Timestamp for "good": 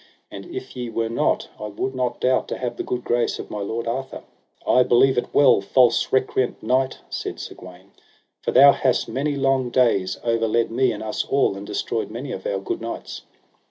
2.83-3.03, 12.57-12.81